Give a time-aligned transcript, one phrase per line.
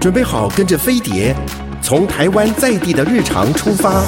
[0.00, 1.36] 准备好跟着飞碟，
[1.82, 4.02] 从台湾在地的日常出发，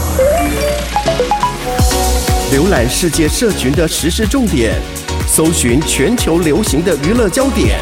[2.50, 4.72] 浏览世界社群的时事重点，
[5.26, 7.78] 搜寻全球流行的娱乐焦点。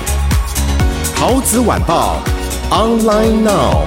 [1.15, 2.21] 陶子晚报
[2.73, 3.85] ，online now。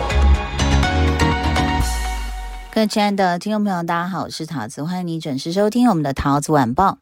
[2.72, 6.98] 各位亲爱的听众朋友，大家好，我是桃子，欢迎你准时收听我们的陶子晚报。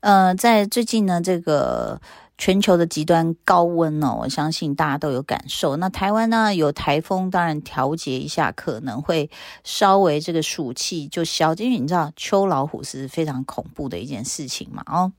[0.00, 2.00] 呃，在最近呢，这个。
[2.36, 5.76] 全球的极端高温哦，我相信大家都有感受。
[5.76, 9.30] 那台湾呢，有台风，当然调节一下可能会
[9.62, 15.12] 稍微这个暑气就消，因为你知道秋老虎是非常恐怖的一件事情嘛哦。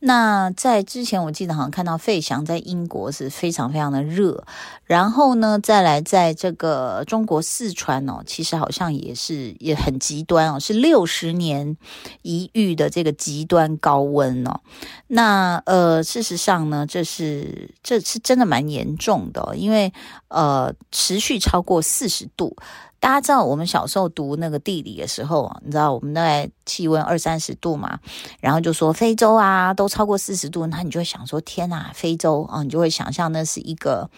[0.00, 4.44] 那在之前，我记得好像看到费翔在英国是非常非常的热，
[4.84, 11.76] 然后呢，再来在这个中国四川哦，其实好像也是也很极端哦，是六十年
[12.22, 14.60] 一遇的这个极端高温哦。
[15.08, 19.92] 那呃，事实上呢，这是这是真的蛮严重的，因为
[20.28, 22.56] 呃，持续超过四十度。
[23.00, 28.00] 大家知道我们小时候读那个地理的时候，你知道我们大概气温二三十度嘛，
[28.40, 34.10] 然后就说非洲啊都超过四十度，那你就会想说天哪，非洲啊，你就会想象那是一个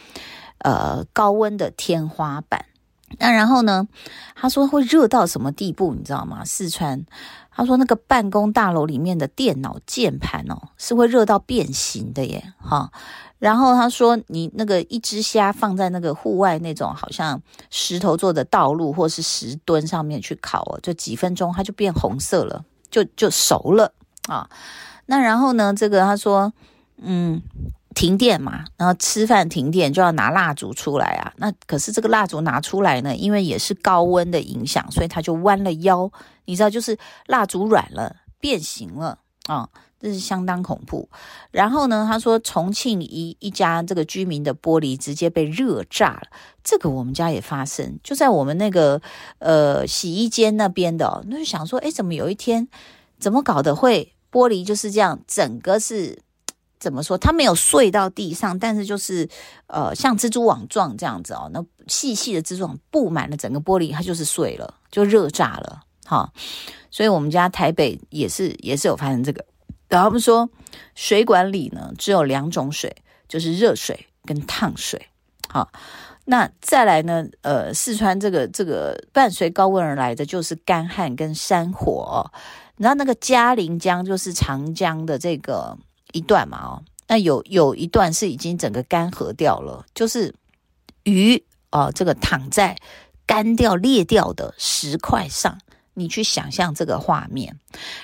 [0.61, 2.65] 呃高温的天花板。
[3.19, 3.87] 那然后呢，
[4.35, 6.45] 他说会热到什么地步，你知道吗？
[6.45, 7.05] 四川
[7.51, 12.91] 他说那个办公大楼里面的电脑键盘哦是会热到变形的耶，哈。
[13.39, 23.93] 然后他说：“你那个一只虾放在那个户外那种好像石头做的道路或是石墩上面去烤哦，就几分钟它就变红色了，就就熟了
[24.29, 24.49] 啊。
[25.07, 26.53] 那然后呢，这个他说，
[26.99, 27.41] 嗯，
[27.95, 31.33] 停电嘛，然后吃饭停电就要拿蜡烛出来啊。
[31.37, 36.11] 那可是这个蜡烛拿出来呢，因为也是高温的影响，所以它就弯了腰。
[36.45, 39.69] 你知道，就是蜡烛软了，变形了啊。”
[40.03, 41.11] 这是相当恐怖。
[41.51, 46.23] 然后呢，他说重庆一一家这个居民的玻璃直接被热炸了。
[46.65, 49.03] 这个我们家也发生，就在我们那个
[49.41, 51.23] 呃洗衣间那边的。
[51.29, 52.67] 那就想说，哎，怎么有一天
[53.19, 56.19] 怎么搞的会玻璃就是这样，整个是
[56.81, 57.17] 怎么说？
[57.19, 59.29] 它没有碎到地上，但是就是
[59.69, 61.49] 呃像蜘蛛网状这样子哦。
[61.53, 65.83] 那细细的蜘蛛网布满了整个玻璃，它就是碎了，就热炸了。
[66.07, 66.33] 哈，
[66.91, 69.45] 所以我们家台北也是也是有发生这个。
[69.89, 70.49] 然后他们说，
[70.95, 72.97] 水管里呢只有两种水，
[73.29, 75.07] 就是热水跟烫水。
[75.49, 75.71] 好，
[76.25, 77.27] 那再来呢？
[77.43, 82.31] 呃，四川这个这个伴随高温而来的就是干旱跟山火哦。
[82.77, 85.77] 然后那个嘉陵江就是长江的这个
[86.13, 90.35] 一段嘛哦，那有有一段是已经整个干涸掉了，就是
[91.05, 92.77] 鱼哦，这个躺在
[93.27, 95.59] 干掉裂掉的石块上。
[95.95, 97.59] 你去想象这个画面，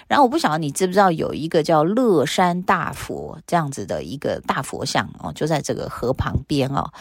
[0.07, 6.93] 然后我不晓得你知不知道有一个叫乐山大佛这样子的一个大佛像哦，就在这个河旁边哦，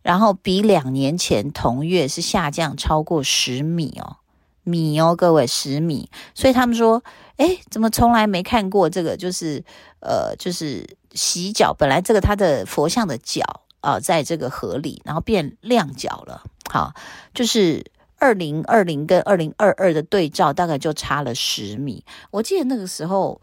[0.00, 4.16] 然后比两年前同月是下降超过十米哦，
[4.62, 7.02] 米哦，各位十米，所以他们说，
[7.38, 9.16] 诶，怎么从来没看过这个？
[9.16, 9.64] 就是
[10.00, 13.42] 呃，就是洗脚，本来这个它的佛像的脚
[13.80, 16.92] 啊，在这个河里，然后变亮脚了，好，
[17.34, 17.90] 就是。
[18.20, 22.04] 二零二零跟二零二二的对照大概就差了十米。
[22.32, 23.40] 我记得那个时候，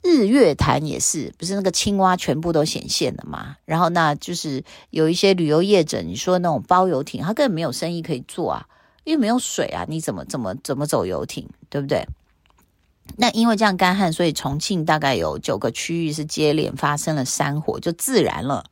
[0.00, 3.56] 日月潭也是，不是那个青蛙全部都显现了嘛？
[3.64, 8.64] 然后那就是有一些旅游业者，你说那种包游艇，他根本没有生意可以做啊，
[9.02, 12.06] 因为没有水啊，你怎么怎么怎么走游艇，对不对？
[13.16, 18.64] 那因为这样干旱，所以重庆大概有九个区域是接连发生了山火，就自燃了，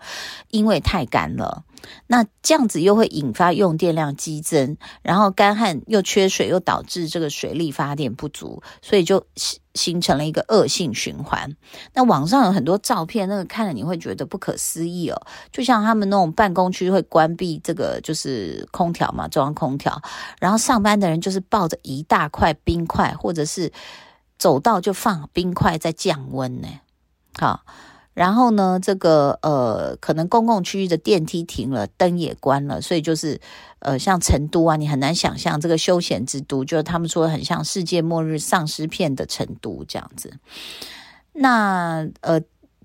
[0.49, 1.65] 因为太干了。
[2.07, 9.27] 那这样子又会引发用电量激增，然后干旱又缺水，又导致这个水力发电不足，所以就
[9.75, 11.57] 形成了一个恶性循环。
[11.95, 20.01] 那网上有很多照片，那个看了你会觉得不可思议哦，就像他们那种办公区会关闭这个就是空调嘛，中央空调，
[20.39, 23.73] 然后上班的人就是抱着一大块冰块，或者是
[24.41, 26.69] 走到就放冰块在降温呢，
[27.39, 27.61] 好。
[28.13, 33.41] 然后呢，这个呃，可能公共区域的电梯停了，灯也关了，所以就是
[33.79, 40.35] 呃，像成都啊，你很难想象这个休闲之都，就是他们说很像世界末日丧尸片的成都这样子。
[41.35, 42.41] 那呃，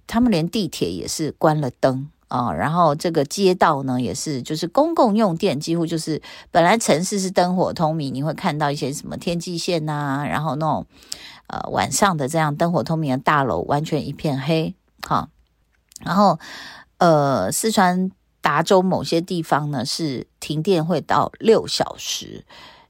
[0.05, 10.87] 他们连地铁也是关了灯啊，然后这个街道呢也是，就是公共用电几乎就是本来城市是灯火通明，你会看到一些什么天际线啊，然后那种
[11.47, 14.75] 呃晚上的这样灯火通明的大楼完全一片黑。
[15.07, 15.29] 好，
[16.03, 16.39] 然后
[16.97, 18.09] 呃，四川
[18.41, 22.43] 达州某些地方呢是停电会到六小时，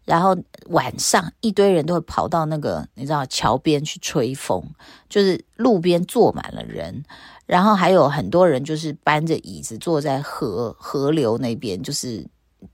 [0.05, 0.37] 然后
[0.67, 4.63] 晚上一堆人都会跑到那个你知道桥边去吹风，
[5.09, 7.03] 就是路边坐满了人，
[7.45, 12.25] 然后还有很多人就是搬着椅子坐在河河流那边，就是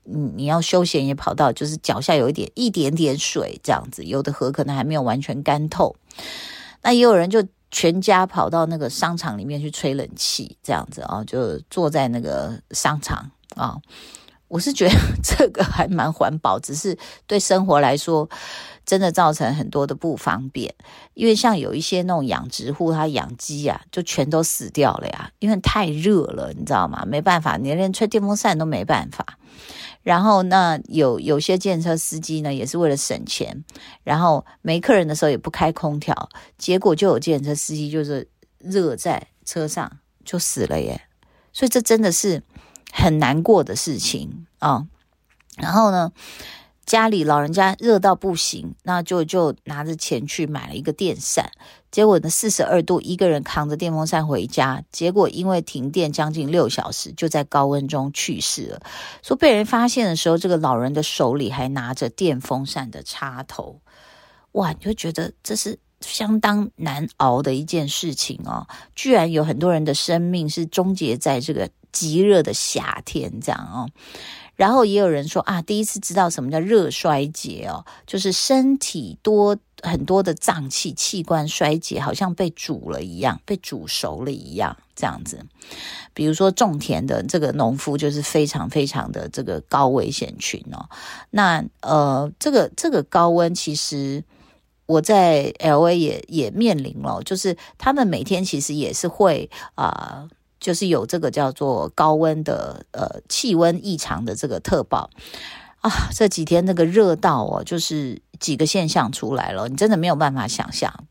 [0.04, 5.94] 嗯，你要休闲也跑到就是脚下有一点一点点水这样子，有的河可能还没有完全干透。
[6.82, 13.76] 那也有人就全家跑到那个商场里面去吹冷气，这样子啊，就坐在那个商场啊。
[14.52, 16.94] 我是觉得这个 还蛮环保，只是
[17.26, 18.28] 对生活来说，
[18.84, 20.74] 真的造成很多的不方便。
[21.14, 27.02] 因为像有一些那种养殖户，他养鸡呀，就全都死掉了呀，因为太热了，你知道吗？
[27.06, 29.38] 没办法，你连吹电风扇都没办法。
[30.02, 33.64] 然后那有有些计程车司机呢，也是为了省钱，
[34.04, 36.28] 然后没客人的时候也不开空调，
[36.58, 38.28] 结果就有计程车司机就是
[38.58, 39.90] 热在车上
[40.26, 41.00] 就死了耶。
[41.54, 42.42] 所以这真的是。
[42.94, 44.86] 很难过的事情啊、
[45.56, 46.12] 然后呢，
[46.84, 51.50] 家里老人家热到不行，那就就拿着钱去买了一个电扇，
[51.90, 58.82] 结果呢，四十二度，一个人扛着电风扇回家，结果因为停电将近六小时，就在高温中去世了。
[59.22, 63.80] 说被人发现的时候，这个老人的手里还拿着电风扇的插头，
[64.52, 71.70] 哇，你就觉得这是相当难熬的一件事情哦，居然有很多人的生命是终结在这个。
[71.92, 73.90] 极热的夏天，这样哦，
[74.56, 85.44] 然后也有人说啊，第一次知道什么叫热衰竭哦，就是身体多很多的脏器器官衰竭，好像被煮了一样，被煮熟了一样，这样子。
[86.14, 90.88] 比如说种田的这个农夫，就是非常非常的这个高危险群哦。
[91.30, 94.22] 那呃，这个这个高温，其实
[94.86, 100.28] 我在 LA 也也面临了，就是他们每天其实也是会啊。
[100.62, 105.10] 就是有这个叫做高温的呃气温异常的这个特报
[105.80, 111.04] 啊，这几天那个热到哦，就是几个现象出来了，你真的没有办法想象。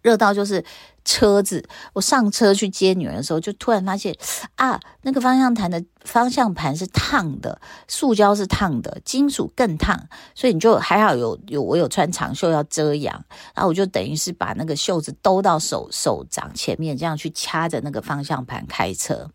[0.00, 0.64] 热到就是
[1.04, 4.16] 车子，我上车去接女儿的时候，就突然发现
[4.54, 13.24] 啊，那个方向盘的方向盘是烫的，塑胶是烫的，金属更烫，所以你就还好有有我有穿长袖要遮阳，
[13.54, 19.30] 然后我就等于是把那个袖子兜到手手掌前面，这样去掐着那个方向盘开车。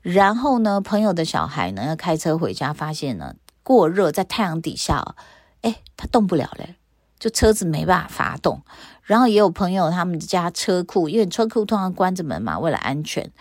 [0.00, 5.14] 然后呢，朋友的小孩呢要开车回家，发现呢过热在太阳底下，
[5.60, 6.76] 哎，他动不了嘞，
[7.18, 8.62] 就车子没办法发动。
[9.08, 13.32] 然后也有朋友他们家车库，因为车库通常关着门嘛，为了安全，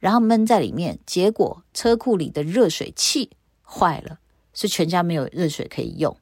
[0.00, 3.30] 然后闷在里面，结果车库里的热水器
[3.62, 4.18] 坏了，
[4.52, 6.16] 所以全家没有热水可以用。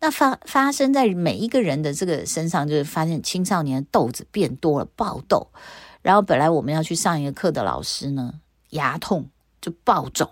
[0.00, 5.48] 那发发生在每一个人的这个身上，就是发现青少年的痘子变多了，爆痘。
[6.02, 8.34] 然后本来我们要去上一个课的老师呢，
[8.70, 9.30] 牙痛
[9.62, 10.30] 就爆肿。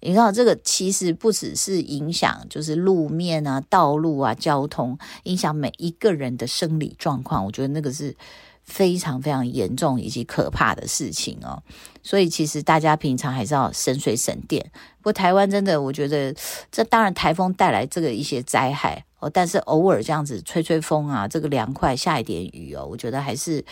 [0.00, 7.44] 你知道这个其实不只是影响，就是路面啊、道路啊、交通，影响每一个人的生理状况。
[7.44, 8.14] 我觉得那个是
[8.62, 11.62] 非常非常严重以及可怕的事情哦。
[12.02, 14.64] 所以其实大家平常还是要省水省电。
[14.98, 16.34] 不过台湾真的，我觉得
[16.70, 23.64] 这当然台风带来这个一些灾害哦，但是偶尔这样子吹吹风啊，这个凉快下一点雨哦，我觉得还是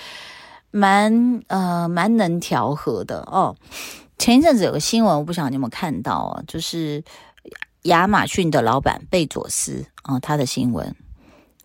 [0.71, 3.55] 蛮呃蛮能调和的哦。
[4.19, 6.43] 前一阵子有个新闻，我不晓得你有没有看到啊？
[6.47, 7.05] 就是
[7.83, 10.97] 亚马逊的老板贝佐斯啊，他的新闻，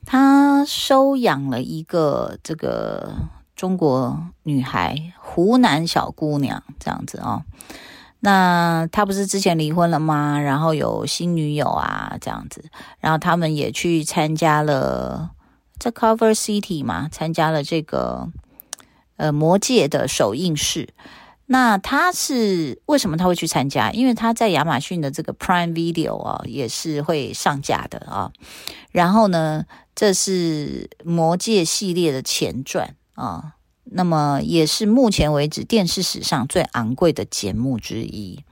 [0.05, 3.13] 他收养了一个这个
[3.55, 7.43] 中国女孩，湖南小姑娘这样子啊。
[8.19, 10.39] 那他不是之前离婚了吗？
[10.39, 12.65] 然后有新女友啊，这样子。
[12.99, 15.31] 然后他们也去参加了
[15.79, 18.29] 在 Culver City 嘛，参加了这个
[19.15, 20.89] 呃魔戒的首映式。
[21.51, 23.91] 那他是为什么他会去参加？
[23.91, 28.31] 因为他在亚马逊的这个 Prime Video 啊，也是会上架的啊。
[28.91, 38.45] 然后呢，这是《魔戒》系列的前传啊，那么也是目前为止电视史上最昂贵的节目之一。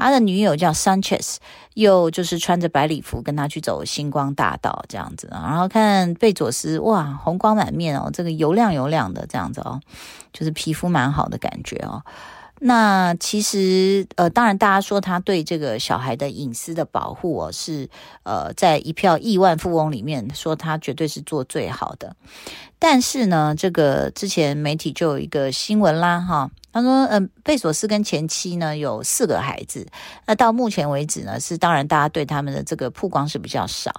[0.00, 1.36] 他的女友叫 Sanchez，
[1.74, 9.80] 又就是穿着白礼服跟他去走星光大道这样子，然后看贝佐斯哇，红光满面哦，这个油亮油亮的这样子哦，
[10.32, 12.02] 就是皮肤蛮好的感觉哦。
[12.62, 17.88] 那其实呃，当然大家说他对这个小孩的隐私的保护哦，是
[18.22, 22.14] 呃，在一票亿万富翁里面说他绝对是做最好的。
[22.78, 26.50] 但是呢，这个之前媒体就有一个新闻啦，哈。
[26.72, 29.86] 他说：“嗯，贝索斯跟前妻呢有四个孩子。
[30.26, 33.92] 那到目前为止呢，是当然大家对他们的这个曝光是比较少。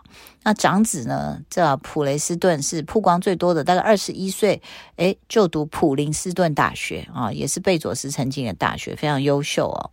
[0.43, 4.61] 那长子呢，这普雷斯顿是曝光最多的，大概二十一岁，
[4.95, 9.91] 诶，就读普林斯顿大学啊，也是贝佐斯曾经的大学，非常优秀哦。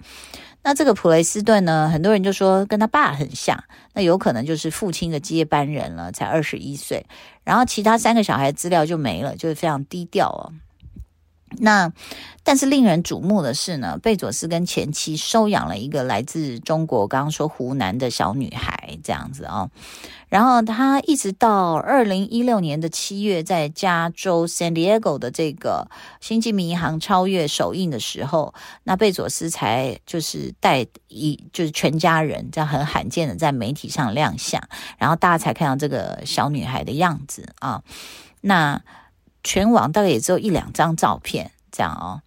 [0.62, 7.06] 那这个普雷斯顿呢，很多人就说跟他爸很像，那有可能就是父亲的接班人了，才二十一岁。
[7.42, 10.52] 然后其他三个小孩资料就没了，就是非常低调哦。”
[11.56, 11.92] 那，
[12.42, 19.70] 但是令人瞩目的是呢，贝佐斯跟前妻收养了一个来自中国，刚刚说湖南的小女孩，这样子、哦。
[20.28, 25.88] 然后他一直到二零一六年的七月，在加州 San Diego 的这个
[26.20, 28.52] 星际迷航超越首映的时候，
[28.84, 34.62] 那贝佐斯才就是带一就是全家人这样很罕见的在媒体上亮相，
[34.98, 37.82] 然后大家才看到这个小女孩的样子啊。
[38.42, 38.82] 那。
[39.48, 42.20] 全网大概也只有一两张照片这样哦，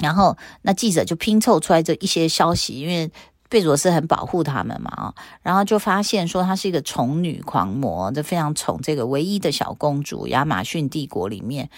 [0.00, 3.08] 然后那记者就拼凑出来这一些消息，因为
[3.48, 11.70] 贝佐斯很保护他们嘛啊，然后就发现说他是一个宠女狂魔，就非常宠这个唯一的小公主，亚马逊帝国里面，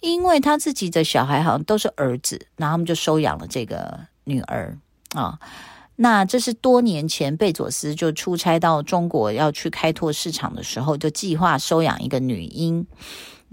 [0.00, 4.78] 因为他自己的小孩好像都是儿子，然后他们就收养了这个女儿
[5.14, 5.38] 啊。
[5.96, 12.86] 那这是多年前贝佐斯就出差到中国要去开拓市场的时候，就计划收养一个女婴。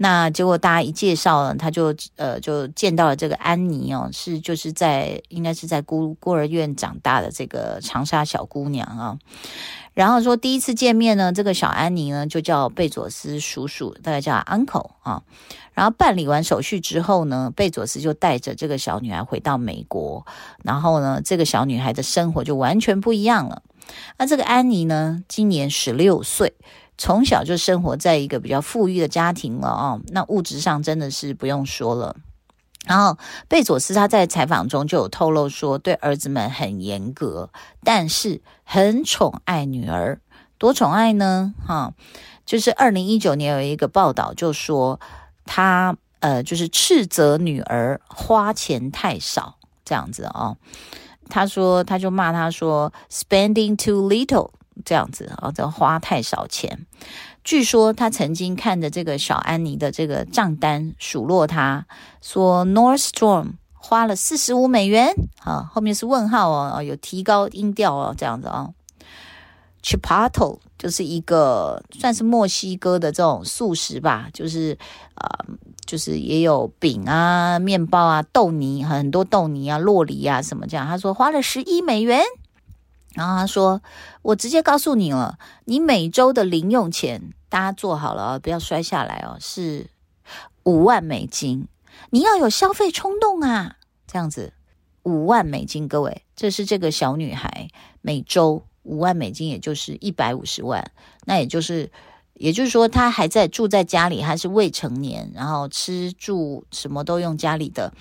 [0.02, 9.18] 那结果大家一介绍呢，他就呃就见到了这个安妮哦，是就是在应该是在孤孤儿院长大的这个长沙小姑娘啊。
[9.92, 15.22] 然后说第一次见面呢，这个小安妮呢就叫贝佐斯叔叔，大概叫 uncle 啊。
[15.74, 20.24] 然后办理完手续之后呢，贝佐斯就带着这个小女孩回到美国，
[20.64, 23.62] 然后呢，这个小女孩的生活就完全不一样了。
[24.16, 26.54] 那这个安妮呢，今年十六岁。
[27.00, 32.14] 从小就生活在一个比较富裕的家庭了哦，那物质上真的是不用说了。
[32.84, 33.16] 然后
[33.48, 37.48] 贝佐斯他在采访中就有透露说，对儿子们很严格，
[37.82, 40.20] 但是很宠爱女儿。
[40.58, 41.54] 多宠爱呢？
[41.66, 41.94] 哈，
[42.44, 45.00] 就是二零一九年有一个报道就说
[45.46, 50.58] 他呃，就是斥责女儿花钱太少这样子哦。
[51.30, 54.50] 他说他就骂他说 spending too little。
[54.84, 56.86] 这样子啊，这花太少钱。
[57.42, 61.86] 据说他曾经看着这个小安妮的这个账单，数落他
[62.20, 68.68] 说：“Nordstrom 花了四十五美元，啊，后面是问号哦，有提高音调哦，这样子啊。
[69.82, 74.76] Chipotle 就是一个算是墨西哥的这种素食吧，就是
[75.14, 75.54] 啊、呃，
[75.86, 80.86] 就是也有饼啊、面包啊、豆泥，很多豆泥啊、洛梨啊什么这样。
[80.86, 82.22] 他说花了十一美元。”
[83.14, 83.82] 然后他说
[84.22, 89.90] ：“我直接告诉你了，你每周的零用钱，大家做好了哦，不要摔下来哦，是
[90.62, 91.66] 五万美金。
[92.10, 93.76] 你要有消费冲动啊，
[94.06, 94.52] 这样子，
[95.02, 97.68] 五万美金，各位，这是这个小女孩
[98.00, 100.92] 每周五万美金，也就是一百五十万。
[101.24, 101.90] 那也就是，
[102.34, 107.92] 也就是说，她还在住在家里，还是未成年，然后吃住什么都用家里的，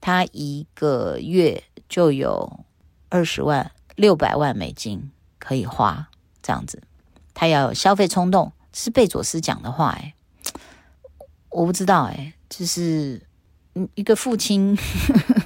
[0.00, 2.64] 她一个月就有
[3.08, 6.08] 二十万。”六百万美金可以花，
[6.40, 6.80] 这样子，
[7.34, 10.14] 他要有消费冲动，是贝佐斯讲的话，哎，
[11.50, 13.20] 我不知道，哎，就是
[13.96, 14.78] 一个父亲，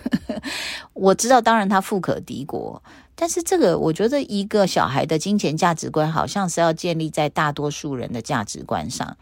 [0.92, 2.82] 我知道，当然他富可敌国，
[3.14, 9.16] 但是这个我觉得一个小孩的金钱价值观，好像是要建立在大多数人的价值观上，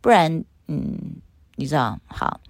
[0.00, 1.16] 不然，嗯，
[1.56, 2.40] 你知道，好，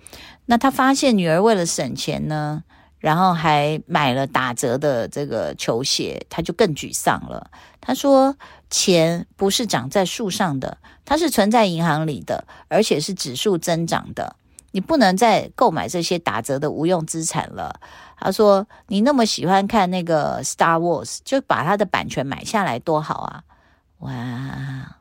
[0.46, 2.62] 那他发现女儿为了省钱呢，
[3.00, 7.50] 然后还买了打折的这个球鞋，他就更沮丧了。
[7.80, 8.36] 他说
[8.70, 14.36] ：“钱不是长在树上的，它是存在银行里的，而且是指数增长的。
[14.72, 17.80] 你不能再购买这些打折的无用资产了。”
[18.22, 23.42] 他说：“你那么喜欢看那个 Star Wars，就把它的版权买下来多好啊！”
[24.00, 24.96] 哇，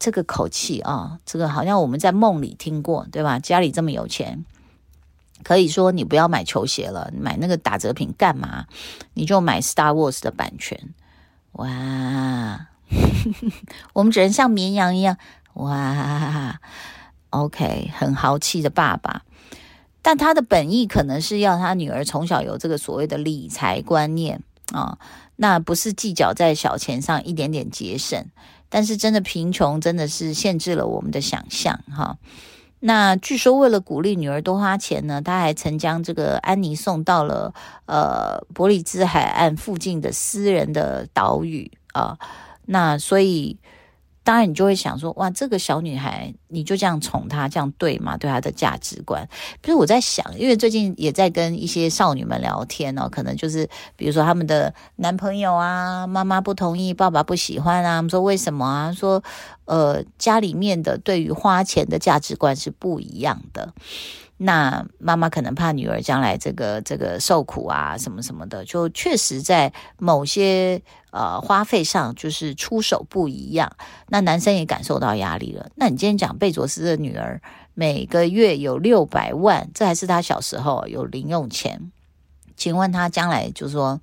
[0.00, 3.38] 这个口气啊，这个好像我们在梦里听过，对吧？
[3.38, 4.44] 家里这么有钱。
[5.42, 8.66] 可以说你不要买球鞋了，买那个打折品干嘛？
[9.14, 10.78] 你就买 Star Wars 的版权。
[11.52, 12.68] 哇，
[13.92, 15.18] 我们只能像绵羊一样。
[15.54, 16.58] 哇
[17.30, 19.22] ，OK，很豪气的爸爸，
[20.00, 24.98] 但他的本意可能是要他女儿从小有这个所谓的理财观念啊，
[25.36, 28.24] 那不是计较在小钱上一点点节省，
[28.70, 32.16] 但是真的贫穷真的是限制了我们的想象哈。
[32.84, 37.54] 那据说为了鼓励女儿多花钱呢，他还曾将这个安妮送到了
[37.86, 42.18] 呃伯里兹海岸附近的私人的岛屿啊。
[42.66, 43.58] 那所以。
[44.24, 48.16] 当然，你就会想说，哇，这个小女孩，你就这样宠她，这样对吗？
[48.16, 49.28] 对她的价值观。
[49.60, 58.92] 不是我在想，因为最近也在跟一些少女们聊天哦，可能就是比如说他们的男朋友啊，妈妈不同意，爸爸不喜欢啊，他们说为什么啊？
[58.92, 59.22] 说
[59.64, 63.72] 呃，家里面的对于花钱的价值观是不一样的。
[64.36, 73.70] 那妈妈可能怕女儿将来这个这个受苦啊，什么什么的，就确实在某些呃花费上就是出手不一样。
[74.08, 75.70] 那男生也感受到压力了。
[75.76, 77.40] 那你今天讲贝佐斯的女儿，
[77.74, 81.92] 每个月有六百万，这还是他小时候有零用钱。
[82.62, 84.00] 请问他将来就是说，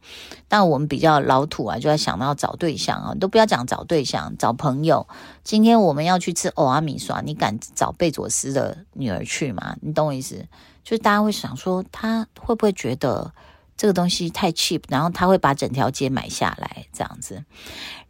[0.49, 5.07] 但我们比较老土啊，就要想到找对象啊，都不要讲找对象，找朋友。
[5.45, 9.77] 今天我们要去吃欧阿米刷，你敢找贝佐斯的女儿去吗？
[9.79, 10.45] 你懂我意思？
[10.83, 13.31] 就是大家会想说，他会不会觉得
[13.79, 17.45] 这个东西太 cheap，然后他会把整条街买下来这样子。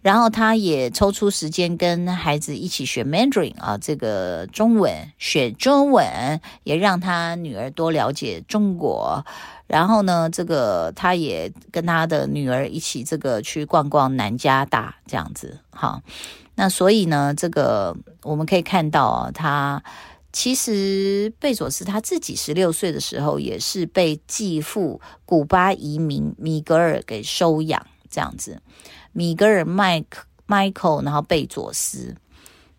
[0.01, 9.23] 然后他也抽出时间跟孩子一起学 Mandarin 啊，这个中文，学中文，也让他女儿多了解中国。
[9.67, 15.59] 然后呢，这个他也跟他的女儿一起这个去逛逛南加大这样子。
[15.69, 16.01] 好，
[16.55, 19.83] 那所以呢，这个我们可以看到啊，他
[20.31, 28.61] 其实贝佐斯他自己十六岁的时候也是被继父古巴移民米格尔给收养这样子。
[29.11, 32.15] 米格尔麦克迈克，然后贝佐斯，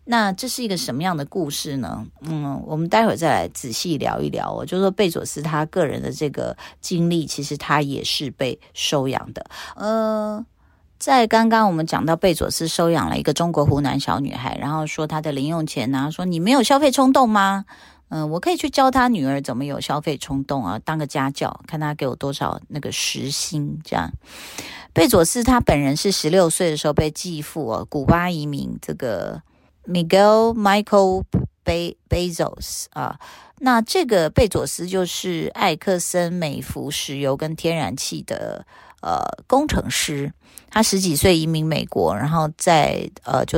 [0.05, 2.07] 那这是一个什么样的故事呢？
[2.21, 4.51] 嗯，我们待会儿再来仔细聊一聊。
[4.51, 9.45] 我就说贝佐斯他个人的这个经历，其实他也是被收养的。
[9.75, 10.45] 呃，
[11.01, 17.65] 在刚刚我们讲到贝佐斯收养了一个中国湖南小女孩，然后说她的零用钱呢，说你没有消费冲动吗？
[18.09, 23.79] 嗯，我可以去教他女儿怎么有消费冲动啊，当个家教，看他给我多少那个时薪。
[23.83, 24.11] 这样，
[24.93, 29.41] 贝佐斯他本人是十六岁的时候被继父哦，古巴移民这个
[29.87, 31.23] Miguel Michael
[31.65, 33.19] Bezos 啊，
[33.57, 38.67] 那这个贝佐斯就是艾克森美孚石油跟天然气的。
[39.01, 40.31] 呃，工程师，
[40.69, 43.57] 他十几岁移民美国，然后在呃，就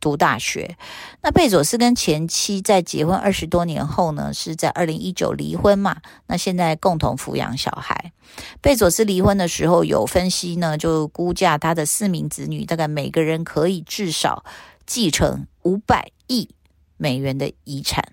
[0.00, 0.76] 读大学。
[1.20, 5.96] 那贝佐斯跟前妻在结婚二十多年后呢，是在二零一九离婚嘛？
[6.28, 8.12] 那现在共同抚养小孩。
[8.60, 14.44] 贝佐斯离婚的时候有分析呢，就估价他的四名子女大概每个人可以至少
[14.86, 16.48] 继承五百亿
[16.96, 18.12] 美元的遗产。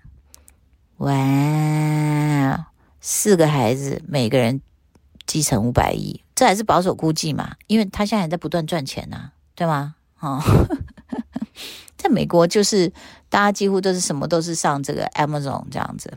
[0.96, 2.66] 哇，
[3.00, 4.60] 四个孩子每个人
[5.26, 6.22] 继承五百亿。
[6.36, 9.96] 这还是保守估计嘛，因为他现在还在不断赚钱呐、啊，对吗？
[10.20, 10.40] 哦，
[11.96, 12.92] 在美国就是
[13.28, 16.12] 大家几乎都是什么都是上这个 Amazon 这样子，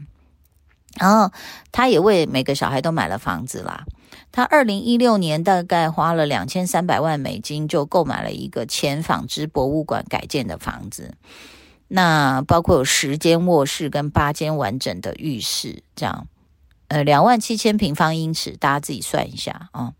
[1.00, 1.32] 然后
[1.72, 3.86] 他也为每个小孩都买了房子啦。
[4.32, 11.16] 他二零一六年大概花了两千三百万美金就购买了一个前纺织博物馆改建的房子，
[11.88, 16.28] 那包括有十间卧室跟八间完整的浴室这样。
[16.90, 19.94] 呃，两万七千平方英尺，大家自己算一下啊、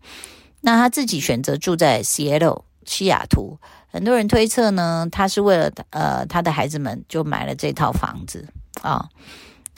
[0.60, 3.58] 那他自己选择住在 cl 西雅图，
[3.90, 8.48] 很多人推测呢，他是为了呃他的孩子们就买了这套房子
[8.82, 9.08] 啊、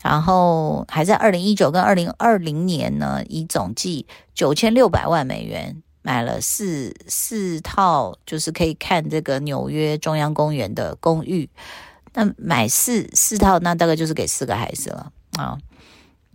[0.03, 11.49] 然后还在二零一九跟二零二零年呢，以总计九千六百万美元买了四四套，就是可以看这个纽约中央公园的公寓。
[12.15, 15.59] 那买四四套，那大概就是给四个孩子了啊。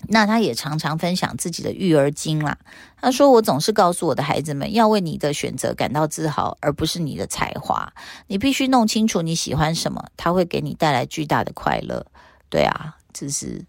[0.07, 2.57] 那他也常常分享自己的育儿经啦。
[3.01, 7.91] 他说：“我总是告诉我的孩子们，要为你的选择感到自豪，而不是你的才华。
[8.27, 12.05] 你必须弄清楚你喜欢什么，它会给你带来巨大的快乐。
[12.49, 13.65] 对啊，这是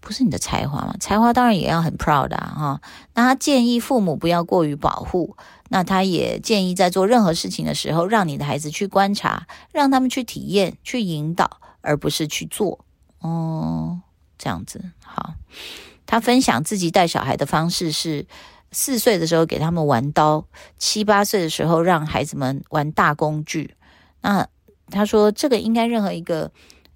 [0.00, 0.94] 不是你的才华嘛？
[1.00, 2.54] 才华当然也要很 proud 啊！
[2.56, 2.80] 哈，
[3.14, 5.36] 那他建议父母不要过于保护。
[5.70, 12.84] 那他也建议在做任何事情的时候，让你的孩子去观察，让他们去体验、去引导，而不是去做。
[13.20, 14.00] 哦。”
[14.38, 15.34] 这样子好，
[16.06, 18.26] 他分享自己带小孩的方式是：
[18.70, 20.46] 四岁的时候给他们玩刀，
[20.78, 23.74] 七八岁的时候让孩子们玩大工具。
[24.20, 24.48] 那
[24.90, 26.50] 他说，这个应该任何一个。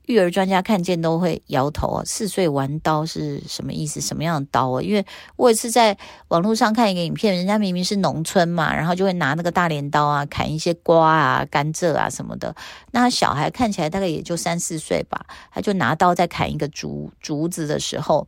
[0.08, 2.02] 育儿专家看见都会摇头啊！
[2.04, 4.00] 四岁玩刀是什么意思？
[4.00, 4.80] 什么样的刀啊？
[4.80, 5.04] 因为
[5.36, 5.96] 我有一次在
[6.28, 12.56] 网络上看一个影片，人家明明是农村嘛，然后就会拿那个大镰刀啊，砍一些瓜啊、甘蔗啊什么的。
[12.92, 18.26] 那小孩看起来大概也就三四岁吧，他就拿刀在砍一个竹竹子的时候，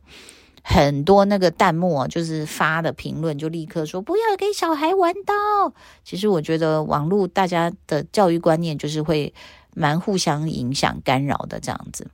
[0.63, 5.73] 很多那个弹幕啊，就是发的评论就立刻说不要给小孩玩刀。
[6.03, 9.33] 其实我觉得网络大家的教育观念就是会。
[9.73, 12.07] 蛮互相影响、干扰的这样子。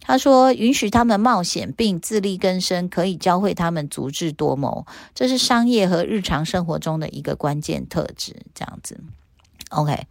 [0.00, 8.98] 他说：“允许他们冒险并自力更生，可以教会他们足智多谋，这是商业和日常生活中的一个关键特质。”这样子
[9.68, 10.06] ，OK。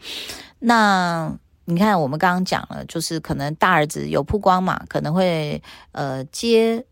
[0.59, 5.61] 那你看，我们刚刚讲了，就是可能大儿子有曝光嘛，可能会
[5.93, 6.85] 呃接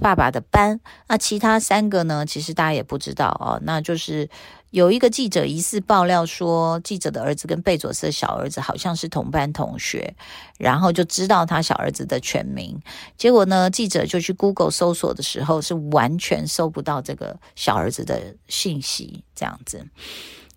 [0.00, 0.80] 爸爸的班。
[1.08, 2.26] 那其他三个呢？
[2.26, 3.60] 其实大家也不知道哦。
[3.62, 4.28] 那就是。
[4.70, 10.14] 有一个记者疑似爆料说，记者的儿子跟贝佐斯的小儿子好像是同班同学，
[10.58, 12.78] 然后就知道他小儿子的全名。
[13.16, 19.86] 结果呢，记者就去 Google 搜索的时候，是完全搜不到这个小儿子的信息，这样子。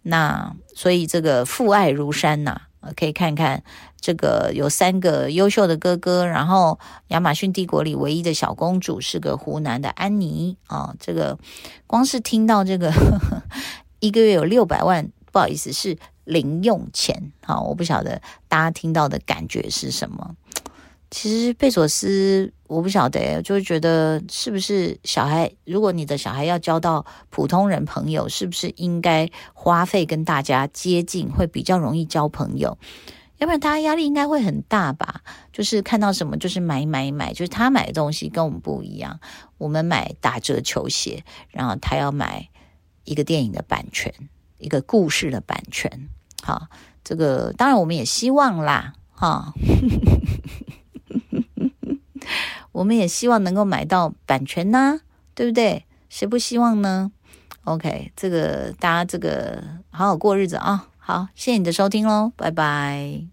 [0.02, 2.64] 那所以这个父爱如山呐，
[2.96, 3.64] 可以看看
[4.00, 10.96] 这个有三个优秀的哥哥，然后亚马逊帝国里唯一的小公主是个湖南的安妮啊。
[11.00, 11.38] 这个
[11.88, 13.44] 光是听到这个呵 呵
[14.00, 17.32] 一个月有六百万，不好意思，是零用钱。
[17.44, 20.36] 好，我不晓得大家听到的感觉是什么。
[21.12, 25.52] 其实贝佐斯，我不晓得，就会觉得是不是小孩？
[25.66, 32.78] 如果你的小孩要交到普通人朋友，是不是应该花费跟大家接近，会比较容易交朋友？
[33.40, 35.22] 要不然他压力应该会很大吧？
[35.52, 39.20] 就是看到什么就是买买买，就是他买的东西跟我们不一样。
[39.58, 42.48] 我们买打折球鞋，然后他要买
[43.04, 44.14] 一个电影的版权，
[44.60, 46.08] 一个故事的版权。
[46.42, 46.68] 好，
[47.04, 49.54] 这个当然我们也希望啦，哈。
[52.72, 55.00] 我们也希望能够买到版权呐、
[55.34, 55.86] 对不对？
[56.10, 57.12] 谁不希望呢
[57.64, 60.88] ？OK，这个大家这个好好过日子啊！
[60.98, 63.31] 好，谢谢你的收听喽，拜拜。